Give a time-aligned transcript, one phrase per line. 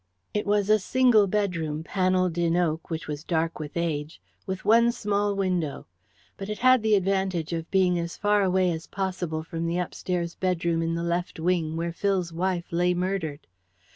[0.33, 4.91] It was a single bedroom, panelled in oak, which was dark with age, with one
[4.91, 5.85] small window;
[6.37, 10.33] but it had the advantage of being as far away as possible from the upstairs
[10.33, 13.45] bedroom in the left wing where Phil's wife lay murdered.